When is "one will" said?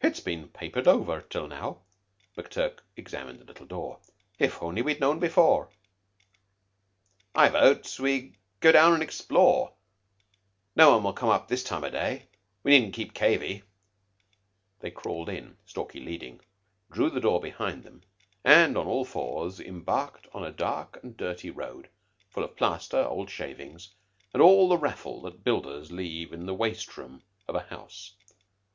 10.92-11.12